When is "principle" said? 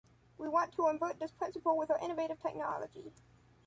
1.31-1.77